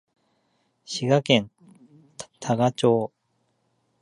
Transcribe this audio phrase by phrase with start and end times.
[0.83, 1.51] 滋賀県
[2.39, 3.11] 多賀町